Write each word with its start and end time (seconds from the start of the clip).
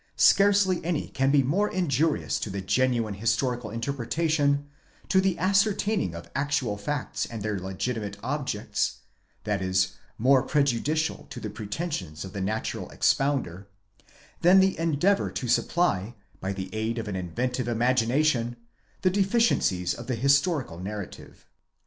scarcely 0.17 0.83
any 0.83 1.09
can 1.09 1.29
be 1.29 1.43
more 1.43 1.69
injurious 1.69 2.39
to 2.39 2.49
the 2.49 2.59
genuine 2.59 3.13
historical 3.13 3.69
interpretation, 3.69 4.67
to 5.07 5.21
the 5.21 5.37
ascertaining 5.37 6.15
of 6.15 6.27
actual 6.33 6.75
facts 6.75 7.23
and 7.27 7.43
their 7.43 7.59
legitimate 7.59 8.17
objects 8.23 9.01
(that 9.43 9.61
is, 9.61 9.93
more 10.17 10.41
prejudicial 10.41 11.27
to 11.29 11.39
the 11.39 11.51
pretensions 11.51 12.25
of 12.25 12.33
the 12.33 12.41
natural 12.41 12.89
expounder) 12.89 13.67
than 14.41 14.59
the 14.59 14.75
endeavour 14.79 15.29
to 15.29 15.47
supply, 15.47 16.15
by 16.39 16.55
aid 16.73 16.97
of 16.97 17.07
an 17.07 17.15
inventive 17.15 17.67
imagination, 17.67 18.55
the 19.03 19.11
deficiencies 19.11 19.93
of 19.93 20.07
the 20.07 20.15
historical 20.15 20.79
narrative. 20.79 21.45